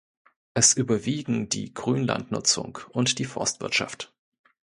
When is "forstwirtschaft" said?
3.25-4.11